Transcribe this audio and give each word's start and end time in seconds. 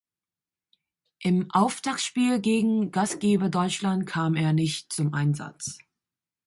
Im 1.19 1.51
Auftaktspiel 1.51 2.39
gegen 2.41 2.89
Gastgeber 2.91 3.49
Deutschland 3.49 4.07
kam 4.07 4.33
er 4.35 4.51
nicht 4.51 4.91
zum 4.91 5.13
Einsatz. 5.13 5.77